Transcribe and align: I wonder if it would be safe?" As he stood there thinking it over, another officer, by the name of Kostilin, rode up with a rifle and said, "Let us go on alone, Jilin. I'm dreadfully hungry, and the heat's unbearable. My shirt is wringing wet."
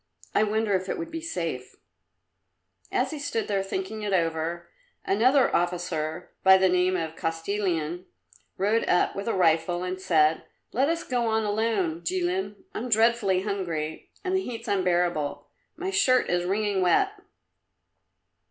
I 0.33 0.41
wonder 0.41 0.73
if 0.73 0.89
it 0.89 0.97
would 0.97 1.11
be 1.11 1.21
safe?" 1.21 1.75
As 2.91 3.11
he 3.11 3.19
stood 3.19 3.47
there 3.47 3.61
thinking 3.61 4.01
it 4.01 4.13
over, 4.13 4.67
another 5.05 5.55
officer, 5.55 6.31
by 6.41 6.57
the 6.57 6.69
name 6.69 6.97
of 6.97 7.15
Kostilin, 7.15 8.05
rode 8.57 8.83
up 8.89 9.15
with 9.15 9.27
a 9.27 9.35
rifle 9.35 9.83
and 9.83 10.01
said, 10.01 10.41
"Let 10.71 10.89
us 10.89 11.03
go 11.03 11.27
on 11.27 11.43
alone, 11.43 12.01
Jilin. 12.03 12.55
I'm 12.73 12.89
dreadfully 12.89 13.43
hungry, 13.43 14.09
and 14.23 14.35
the 14.35 14.41
heat's 14.41 14.67
unbearable. 14.67 15.47
My 15.77 15.91
shirt 15.91 16.31
is 16.31 16.45
wringing 16.45 16.81
wet." 16.81 17.11